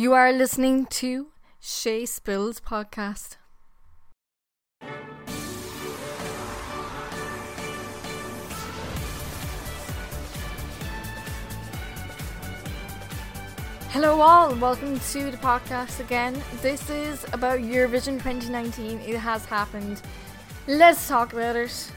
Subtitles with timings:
[0.00, 1.26] You are listening to
[1.60, 3.36] Shay Spills podcast.
[13.90, 14.54] Hello, all.
[14.54, 16.42] Welcome to the podcast again.
[16.62, 19.00] This is about Eurovision 2019.
[19.00, 20.00] It has happened.
[20.66, 21.92] Let's talk about it.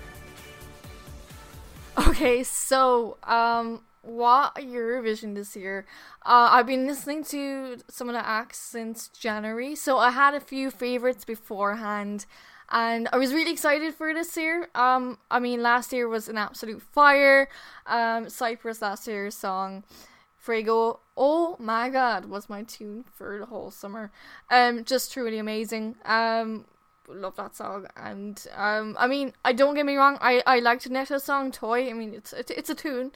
[1.98, 5.86] Okay, so um, what Eurovision this year?
[6.26, 10.40] Uh, I've been listening to some of the acts since January, so I had a
[10.40, 12.26] few favorites beforehand,
[12.70, 14.70] and I was really excited for this year.
[14.76, 17.50] Um, I mean, last year was an absolute fire.
[17.88, 19.84] Um, Cyprus last year's song.
[20.38, 24.12] Fuego, oh my god, was my tune for the whole summer.
[24.52, 25.96] Um, just truly amazing.
[26.04, 26.66] Um,
[27.08, 30.90] love that song, and um, I mean, I don't get me wrong, I I liked
[30.90, 33.12] Netta's song "Toy." I mean, it's it's, it's a tune,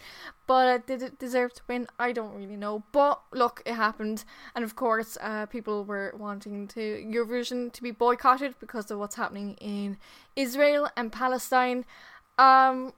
[0.45, 1.88] but did it deserve to win?
[2.00, 2.84] I don't really know.
[2.92, 4.23] But look, it happened,
[4.55, 9.16] and of course, uh, people were wanting to Eurovision to be boycotted because of what's
[9.16, 9.97] happening in
[10.36, 11.86] Israel and Palestine.
[12.38, 12.94] Um,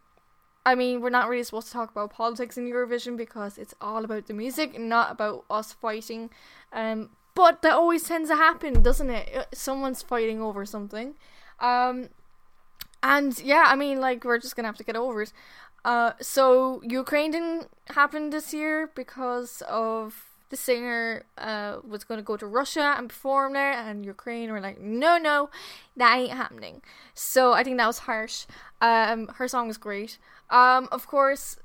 [0.66, 4.04] I mean, we're not really supposed to talk about politics in Eurovision because it's all
[4.04, 6.30] about the music, not about us fighting.
[6.74, 9.30] Um, but that always tends to happen, doesn't it?
[9.36, 11.16] Uh, Someone's fighting over something.
[11.60, 12.10] Um,
[13.02, 15.34] and yeah, I mean, like we're just gonna have to get over it.
[15.86, 22.36] Uh, so Ukraine didn't happen this year because of the singer uh was gonna go
[22.36, 25.50] to Russia and perform there, and Ukraine were like, no, no,
[25.96, 26.82] that ain't happening.
[27.14, 28.46] So I think that was harsh.
[28.82, 30.18] Um, her song was great.
[30.50, 31.58] Um, of course,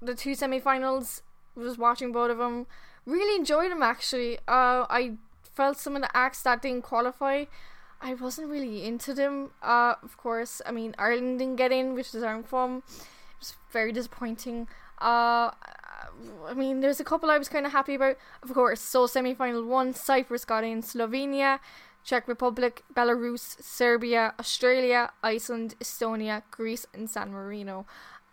[0.00, 1.22] the two semifinals
[1.54, 2.66] was watching both of them.
[3.06, 4.38] Really enjoyed them actually.
[4.48, 5.14] Uh, I
[5.54, 7.44] felt some of the acts that didn't qualify.
[8.00, 9.50] I wasn't really into them.
[9.62, 12.82] Uh, of course, I mean Ireland didn't get in, which is where I'm from.
[12.88, 14.68] It was very disappointing.
[15.00, 15.50] Uh,
[16.46, 18.16] I mean, there's a couple I was kind of happy about.
[18.42, 21.58] Of course, so semi final one, Cyprus got in, Slovenia,
[22.04, 27.86] Czech Republic, Belarus, Serbia, Australia, Iceland, Estonia, Greece, and San Marino.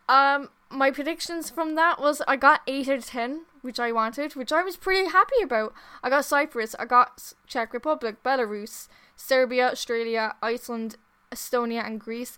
[0.08, 4.36] Um, my predictions from that was I got eight out of ten, which I wanted,
[4.36, 5.74] which I was pretty happy about.
[6.04, 10.98] I got Cyprus, I got Czech Republic, Belarus, Serbia, Australia, Iceland,
[11.32, 12.38] Estonia, and Greece.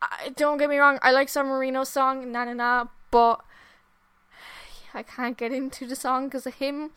[0.00, 3.40] I, don't get me wrong, I like San Marino's song, na na na, but
[4.94, 6.90] I can't get into the song because of him.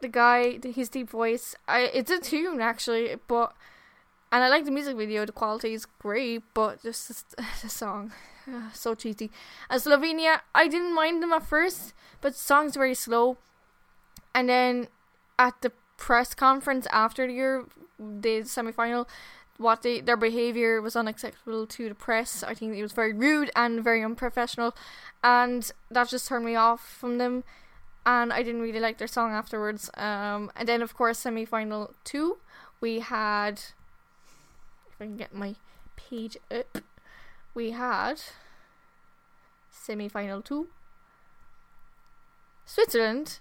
[0.00, 1.56] The guy, his deep voice.
[1.66, 3.54] I it's a tune actually, but
[4.30, 5.24] and I like the music video.
[5.24, 8.12] The quality is great, but just the, the song,
[8.72, 9.30] so cheesy.
[9.70, 13.36] And Slovenia, I didn't mind them at first, but song's very slow.
[14.34, 14.88] And then
[15.38, 17.66] at the press conference after the
[17.98, 19.08] the semi final,
[19.56, 22.42] what they their behavior was unacceptable to the press.
[22.42, 24.74] I think it was very rude and very unprofessional,
[25.22, 27.44] and that just turned me off from them.
[28.06, 29.90] And I didn't really like their song afterwards.
[29.96, 32.38] Um, and then of course semi final two,
[32.80, 33.60] we had.
[34.90, 35.56] If I can get my
[35.96, 36.78] page up,
[37.54, 38.20] we had
[39.70, 40.68] semi final two.
[42.66, 43.38] Switzerland,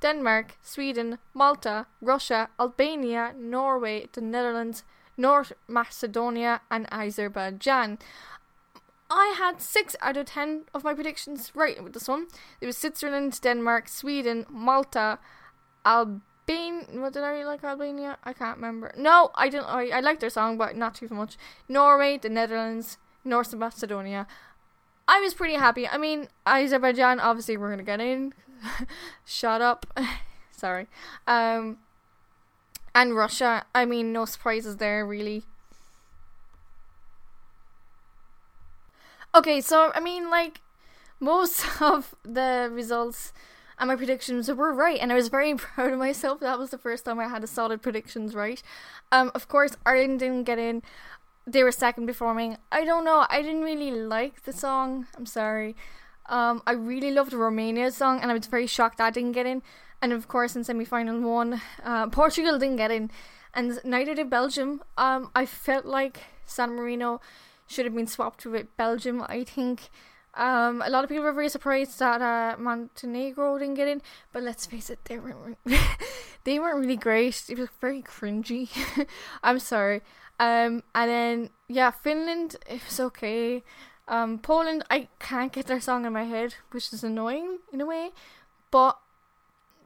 [0.00, 4.84] Denmark, Sweden, Malta, Russia, Albania, Norway, the Netherlands,
[5.16, 7.98] North Macedonia, and Azerbaijan.
[9.08, 12.26] I had 6 out of 10 of my predictions right with this one.
[12.60, 15.18] It was Switzerland, Denmark, Sweden, Malta,
[15.84, 16.84] Albania.
[16.92, 18.18] What did I really like Albania?
[18.24, 18.92] I can't remember.
[18.96, 19.66] No, I didn't.
[19.66, 21.36] I, I liked their song, but not too much.
[21.68, 24.26] Norway, the Netherlands, North Macedonia.
[25.08, 25.86] I was pretty happy.
[25.86, 28.32] I mean, Azerbaijan, obviously, we're going to get in.
[29.24, 29.86] Shut up.
[30.50, 30.86] Sorry.
[31.26, 31.78] Um,
[32.94, 33.66] and Russia.
[33.74, 35.44] I mean, no surprises there, really.
[39.34, 40.62] Okay, so I mean, like
[41.20, 43.34] most of the results
[43.78, 46.40] and my predictions were right, and I was very proud of myself.
[46.40, 48.62] That was the first time I had a solid predictions right.
[49.12, 50.82] Um, of course, Ireland didn't get in.
[51.46, 52.58] They were second performing.
[52.72, 53.26] I don't know.
[53.30, 55.06] I didn't really like the song.
[55.16, 55.76] I'm sorry.
[56.28, 59.62] Um, I really loved Romania's song, and I was very shocked that didn't get in.
[60.02, 63.10] And of course, in semi final one, uh, Portugal didn't get in,
[63.54, 64.82] and neither did Belgium.
[64.96, 67.20] Um, I felt like San Marino
[67.68, 69.24] should have been swapped with Belgium.
[69.28, 69.88] I think.
[70.36, 74.02] Um, a lot of people were very surprised that uh, Montenegro didn't get in,
[74.32, 75.56] but let's face it, they weren't.
[76.44, 77.44] they weren't really great.
[77.48, 78.68] It was very cringy.
[79.42, 80.02] I'm sorry.
[80.38, 83.62] Um, and then yeah, Finland it was okay.
[84.08, 87.86] Um, Poland I can't get their song in my head, which is annoying in a
[87.86, 88.10] way,
[88.70, 88.98] but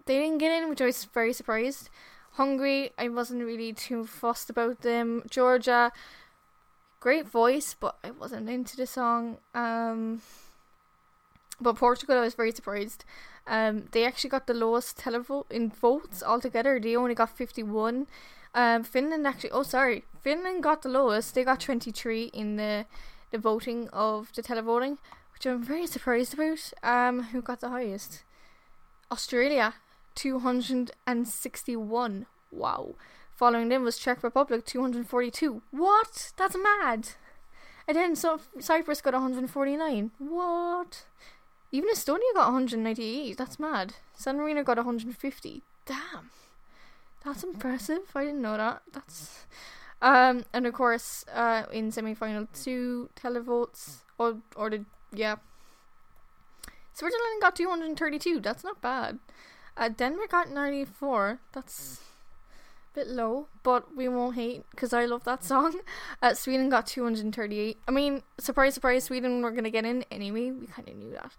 [0.07, 1.89] they didn't get in, which I was very surprised.
[2.33, 5.23] Hungary I wasn't really too fussed about them.
[5.31, 5.93] Georgia
[7.01, 9.39] great voice, but I wasn't into the song.
[9.55, 10.23] Um,
[11.61, 13.05] But Portugal, I was very surprised.
[13.47, 16.81] Um, they actually got the lowest televote in votes altogether.
[16.81, 18.07] They only got 51.
[18.55, 21.35] Um, Finland actually, oh sorry, Finland got the lowest.
[21.35, 22.87] They got 23 in the
[23.31, 24.99] the voting of the televoting,
[25.33, 26.73] which I'm very surprised about.
[26.83, 28.25] Um, who got the highest?
[29.11, 29.75] Australia,
[30.15, 32.27] 261.
[32.51, 32.95] Wow.
[33.41, 35.63] Following them was Czech Republic, 242.
[35.71, 36.33] What?
[36.37, 37.09] That's mad.
[37.89, 40.11] And then so Cyprus got 149.
[40.19, 41.07] What?
[41.73, 43.39] Even Estonia got 198.
[43.39, 43.95] That's mad.
[44.13, 45.63] San Marino got 150.
[45.87, 46.31] Damn.
[47.25, 48.11] That's impressive.
[48.15, 48.83] I didn't know that.
[48.93, 49.47] That's
[50.03, 54.85] um and of course uh in semi final two televotes or or the
[55.15, 55.37] yeah.
[56.93, 58.41] Switzerland got 232.
[58.41, 59.19] That's not bad.
[59.79, 61.41] Uh, Denmark got 94.
[61.55, 62.01] That's
[62.95, 65.81] bit low, but we won't hate because I love that song.
[66.23, 67.79] Uh, Sweden got 238.
[67.89, 70.51] I mean, surprise, surprise, Sweden were going to get in anyway.
[70.51, 71.33] We kind of knew that.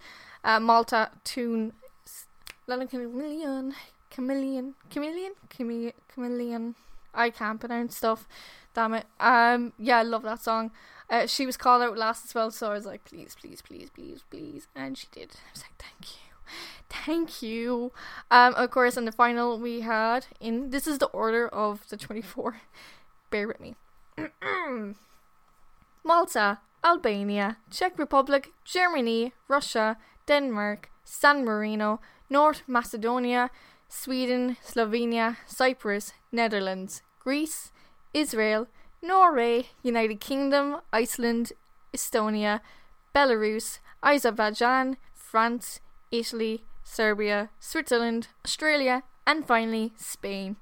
[0.44, 1.74] Uh, Malta, Tune,
[2.68, 3.75] Chameleon,
[4.09, 6.75] Chameleon, Chameleon, Chameleon, Chameleon.
[7.13, 8.27] I can't pronounce stuff.
[8.74, 9.06] Damn it.
[9.19, 10.71] Um, yeah, I love that song.
[11.09, 13.89] Uh, she was called out last as well, so I was like, please, please, please,
[13.94, 15.31] please, please, and she did.
[15.31, 16.31] I was like, thank you.
[16.91, 17.91] Thank you.
[18.29, 21.97] Um, of course, in the final we had in this is the order of the
[21.97, 22.61] twenty four.
[23.31, 23.75] Bear with me.
[26.03, 29.97] Malta, Albania, Czech Republic, Germany, Russia,
[30.27, 33.49] Denmark, San Marino, North Macedonia,
[33.88, 37.71] Sweden, Slovenia, Cyprus, Netherlands, Greece,
[38.13, 38.67] Israel,
[39.01, 41.53] Norway, United Kingdom, Iceland,
[41.93, 42.59] Estonia,
[43.15, 45.79] Belarus, Azerbaijan, France,
[46.11, 50.57] Italy, Serbia, Switzerland, Australia, and finally Spain.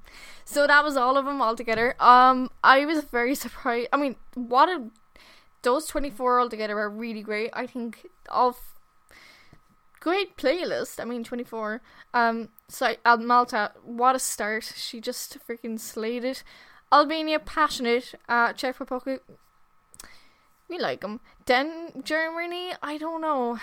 [0.45, 1.95] So that was all of them all together.
[1.99, 3.89] Um, I was very surprised.
[3.91, 4.89] I mean, what a
[5.63, 7.49] those twenty four all together are really great.
[7.53, 8.59] I think of
[9.99, 10.99] great playlist.
[10.99, 11.81] I mean, 24.
[12.13, 14.71] Um, so uh, Malta, what a start.
[14.75, 16.43] She just freaking slayed it.
[16.91, 18.15] Albania, passionate.
[18.29, 19.21] Uh, Czech Republic,
[20.69, 21.19] we like them.
[21.45, 23.59] Then Germany, I don't know.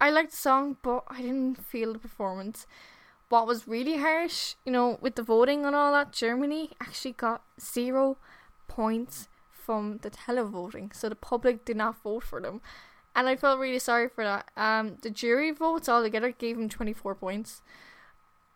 [0.00, 2.66] I liked the song, but I didn't feel the performance.
[3.28, 7.42] What was really harsh, you know, with the voting and all that, Germany actually got
[7.60, 8.16] zero
[8.66, 12.60] points from the televoting, so the public did not vote for them
[13.14, 14.50] and I felt really sorry for that.
[14.56, 17.62] Um, the jury votes altogether gave him twenty four points.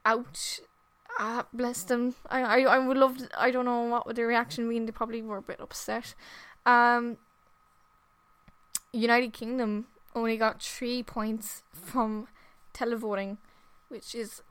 [0.05, 0.61] Ouch.
[1.19, 2.15] Ah, bless them.
[2.29, 3.19] I, I, I would love.
[3.37, 4.87] I don't know what would their reaction mean.
[4.87, 6.15] They probably were a bit upset.
[6.67, 7.19] Um,
[8.93, 12.29] United Kingdom only got three points from
[12.73, 13.39] televoting,
[13.89, 14.43] which is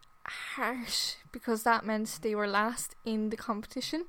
[0.55, 4.05] harsh because that meant they were last in the competition.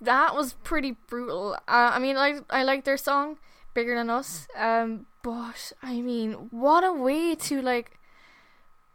[0.00, 1.54] That was pretty brutal.
[1.68, 3.38] Uh, I mean, I I like their song
[3.74, 4.48] bigger than us.
[4.56, 7.98] Um, but I mean, what a way to like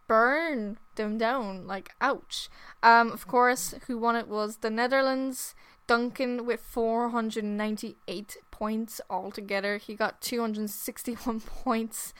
[0.07, 1.67] burn them down.
[1.67, 2.49] Like, ouch.
[2.83, 5.55] Um, of course, who won it was the Netherlands.
[5.91, 9.75] Duncan with 498 points altogether.
[9.75, 12.13] He got 261 points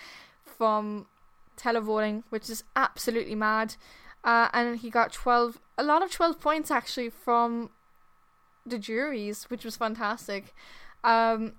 [0.43, 1.07] from
[1.55, 3.75] televoting, which is absolutely mad.
[4.25, 7.69] Uh, and he got 12, a lot of 12 points actually from
[8.65, 10.53] the juries, which was fantastic.
[11.05, 11.53] Um,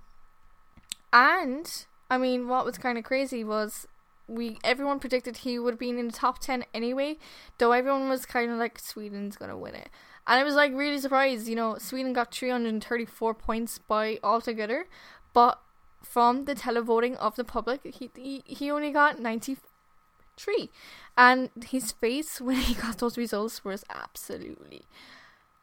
[1.14, 3.88] and I mean, what was kind of crazy was
[4.28, 7.16] we everyone predicted he would have been in the top 10 anyway
[7.58, 9.90] though everyone was kind of like sweden's gonna win it
[10.26, 14.86] and i was like really surprised you know sweden got 334 points by altogether
[15.32, 15.60] but
[16.02, 20.70] from the televoting of the public he, he, he only got 93
[21.16, 24.82] and his face when he got those results was absolutely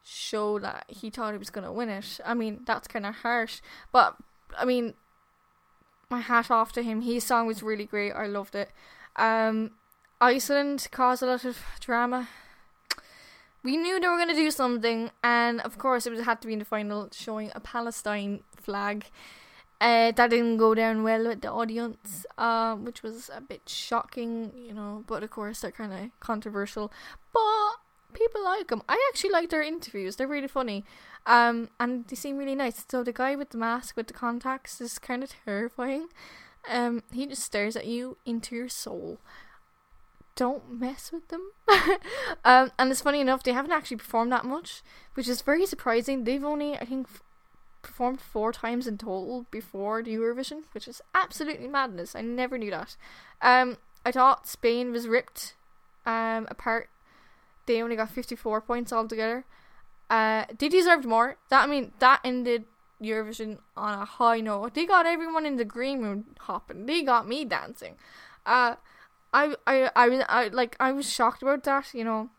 [0.03, 3.62] show that he thought he was gonna win it i mean that's kind of harsh
[3.91, 4.15] but
[4.57, 4.93] i mean
[6.10, 7.01] my hat off to him.
[7.01, 8.12] His song was really great.
[8.12, 8.72] I loved it.
[9.15, 9.72] Um,
[10.19, 12.27] Iceland caused a lot of drama.
[13.61, 16.47] We knew they were going to do something, and of course, it was, had to
[16.47, 19.05] be in the final, showing a Palestine flag.
[19.81, 24.51] Uh, that didn't go down well with the audience, uh, which was a bit shocking,
[24.55, 25.03] you know.
[25.07, 26.91] But of course, they're kind of controversial.
[27.33, 27.77] But
[28.13, 28.81] people like them.
[28.89, 30.83] I actually like their interviews; they're really funny.
[31.25, 32.85] Um, and they seem really nice.
[32.89, 36.07] So the guy with the mask with the contacts is kind of terrifying.
[36.69, 39.19] Um, he just stares at you into your soul.
[40.39, 41.51] Don't mess with them.
[42.46, 44.81] um, and it's funny enough, they haven't actually performed that much,
[45.15, 46.24] which is very surprising.
[46.24, 47.22] They've only, I think, f-
[47.81, 52.15] performed four times in total before the Eurovision, which is absolutely madness.
[52.15, 52.96] I never knew that.
[53.41, 55.55] Um, I thought Spain was ripped
[56.05, 56.89] um, apart.
[57.65, 59.43] They only got 54 points altogether.
[60.10, 61.36] Uh, they deserved more.
[61.50, 62.63] That I mean, that ended
[63.03, 64.74] Eurovision on a high note.
[64.74, 66.86] They got everyone in the green room hopping.
[66.86, 67.98] They got me dancing.
[68.46, 68.75] Uh,
[69.33, 71.93] I, I, I was, I like, I was shocked about that.
[71.93, 72.29] You know,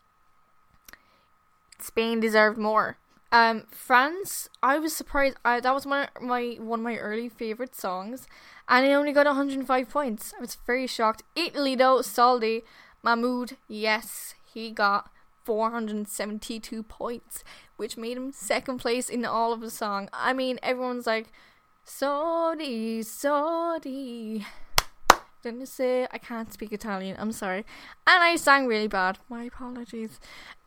[1.79, 2.97] Spain deserved more.
[3.31, 5.37] Um, France, I was surprised.
[5.45, 8.27] I, that was one of my one of my early favorite songs,
[8.67, 10.33] and it only got 105 points.
[10.37, 11.23] I was very shocked.
[11.35, 12.63] Italy, though, Soldi,
[13.03, 15.09] Mahmood, yes, he got
[15.45, 17.43] 472 points,
[17.77, 20.09] which made him second place in all of the song.
[20.11, 21.31] I mean, everyone's like,
[21.83, 24.45] Sorry, sorry.
[25.43, 27.15] Didn't say I can't speak Italian.
[27.19, 27.65] I'm sorry.
[28.05, 29.17] And I sang really bad.
[29.29, 30.19] My apologies.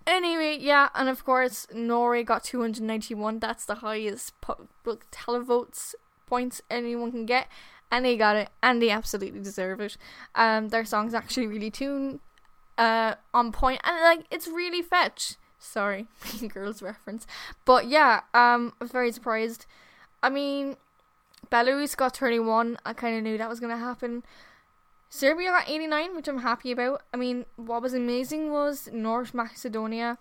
[0.07, 3.39] Anyway, yeah, and of course, Norway got 291.
[3.39, 5.95] That's the highest po- televotes
[6.27, 7.49] points anyone can get.
[7.91, 9.97] And they got it, and they absolutely deserve it.
[10.35, 12.19] Um, their song's actually really tuned,
[12.77, 15.37] uh, on point, and like it's really fetch.
[15.59, 16.09] Sorry,
[16.53, 17.27] girls reference,
[17.65, 19.67] but yeah, um, I was very surprised.
[20.23, 20.77] I mean,
[21.53, 22.79] Belarus got 31.
[22.85, 24.25] I kind of knew that was gonna happen.
[25.15, 27.03] Serbia got 89, which I'm happy about.
[27.13, 30.19] I mean, what was amazing was North Macedonia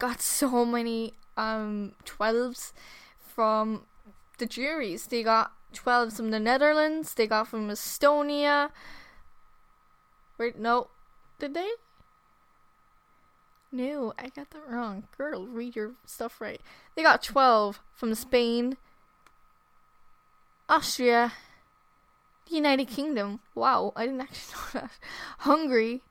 [0.00, 2.72] got so many um 12s
[3.16, 3.86] from
[4.38, 5.06] the juries.
[5.06, 8.70] They got 12s from the Netherlands, they got from Estonia.
[10.36, 10.88] Wait, no.
[11.38, 11.70] Did they?
[13.70, 15.04] No, I got that wrong.
[15.16, 16.60] Girl, read your stuff right.
[16.96, 18.78] They got 12 from Spain,
[20.68, 21.34] Austria,
[22.52, 23.40] United Kingdom.
[23.54, 24.90] Wow, I didn't actually know that.
[25.38, 26.02] Hungary,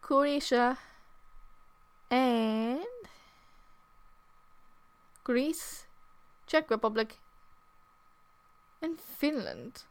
[0.00, 0.78] Croatia,
[2.10, 2.80] and
[5.24, 5.86] Greece,
[6.46, 7.18] Czech Republic,
[8.80, 9.84] and Finland.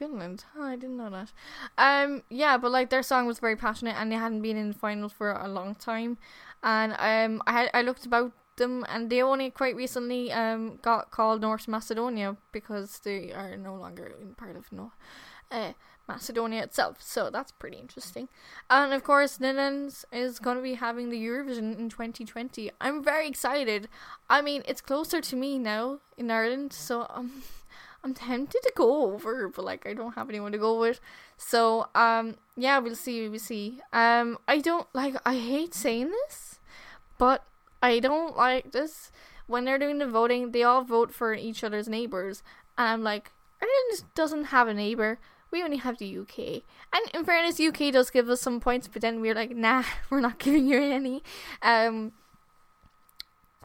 [0.00, 0.44] Finland.
[0.58, 1.32] I didn't know that.
[1.76, 4.78] Um, yeah, but like their song was very passionate, and they hadn't been in the
[4.78, 6.16] final for a long time.
[6.62, 11.10] And um, I had I looked about them, and they only quite recently um got
[11.10, 14.92] called North Macedonia because they are no longer part of no,
[15.50, 15.72] uh,
[16.10, 16.96] Macedonia itself.
[17.00, 18.28] So that's pretty interesting.
[18.68, 22.70] And of course, Netherlands is going to be having the Eurovision in 2020.
[22.80, 23.88] I'm very excited.
[24.28, 27.42] I mean, it's closer to me now in Ireland, so um,
[28.04, 31.00] I'm tempted to go over, but like I don't have anyone to go with.
[31.36, 33.28] So um, yeah, we'll see.
[33.28, 33.80] We'll see.
[33.92, 35.14] Um, I don't like.
[35.24, 36.58] I hate saying this,
[37.18, 37.44] but
[37.82, 39.10] I don't like this.
[39.46, 42.42] When they're doing the voting, they all vote for each other's neighbors,
[42.78, 45.18] and I'm like, Ireland doesn't have a neighbor.
[45.50, 46.62] We only have the UK.
[46.92, 50.20] And in fairness, UK does give us some points, but then we're like, nah, we're
[50.20, 51.22] not giving you any.
[51.62, 52.12] Um,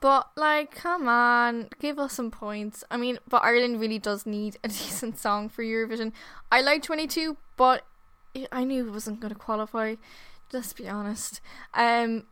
[0.02, 2.84] but like, come on, give us some points.
[2.92, 6.12] I mean, but Ireland really does need a decent song for Eurovision.
[6.52, 7.84] I like 22, but
[8.52, 9.96] I knew it wasn't going to qualify.
[10.52, 11.42] Just be honest.
[11.74, 12.26] Um,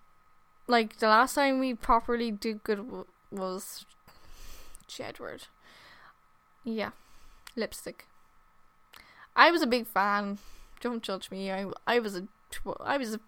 [0.68, 3.86] like the last time we properly did good w- was
[4.88, 5.48] Jedward.
[6.64, 6.92] Yeah,
[7.56, 8.08] lipstick.
[9.36, 10.38] I was a big fan.
[10.80, 11.52] Don't judge me.
[11.52, 13.20] I I was a tw- I was a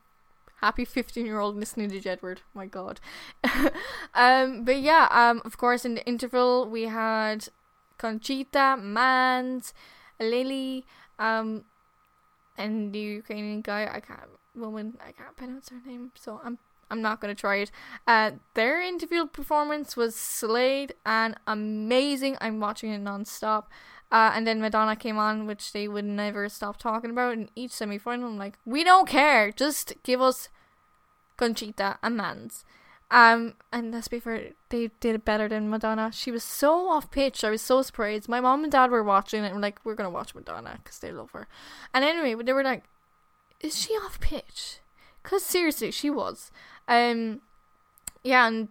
[0.62, 2.40] happy 15 year old listening to Jedward.
[2.54, 3.00] My god.
[4.14, 7.48] um but yeah, um of course in the interval we had
[7.98, 9.74] Conchita, Mans,
[10.20, 10.86] Lily,
[11.20, 11.66] um
[12.58, 17.02] and the Ukrainian guy I can't woman I can't pronounce her name, so I'm I'm
[17.02, 17.72] not gonna try it.
[18.08, 22.38] Uh, their interview performance was slayed and amazing.
[22.42, 23.72] I'm watching it non-stop.
[24.12, 27.72] Uh, and then Madonna came on, which they would never stop talking about in each
[27.72, 28.30] semi-final.
[28.30, 29.52] I'm like, we don't care.
[29.52, 30.50] Just give us
[31.38, 32.64] Conchita and Mans.
[33.12, 36.12] Um, and let's be fair, they did it better than Madonna.
[36.12, 37.44] She was so off pitch.
[37.44, 38.30] I was so surprised.
[38.30, 41.00] My mom and dad were watching it and were like, we're gonna watch Madonna because
[41.00, 41.48] they love her.
[41.94, 42.84] And anyway, they were like,
[43.60, 44.80] is she off pitch?
[45.26, 46.52] Cause seriously, she was.
[46.88, 47.42] Um,
[48.24, 48.68] yeah, and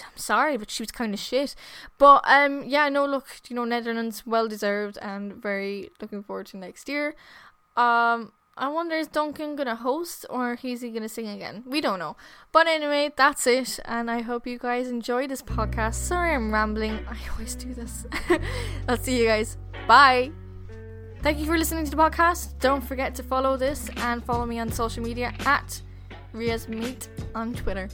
[0.00, 1.54] I'm sorry, but she was kind of shit.
[1.98, 6.56] But um, yeah, no, look, you know, Netherlands well deserved and very looking forward to
[6.56, 7.14] next year.
[7.76, 11.62] Um, I wonder is Duncan gonna host or is he gonna sing again?
[11.64, 12.16] We don't know.
[12.50, 15.94] But anyway, that's it, and I hope you guys enjoy this podcast.
[15.94, 17.06] Sorry, I'm rambling.
[17.08, 18.04] I always do this.
[18.88, 19.56] I'll see you guys.
[19.86, 20.32] Bye.
[21.22, 22.58] Thank you for listening to the podcast.
[22.58, 25.80] Don't forget to follow this and follow me on social media at
[26.32, 27.88] Ria's Meet on Twitter.